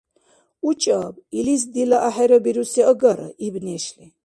—УчӀаб, 0.69 1.15
илис 1.37 1.63
дила 1.73 1.97
ахӀерабируси 2.07 2.81
агара,— 2.91 3.29
иб 3.45 3.55
нешли. 3.67 4.05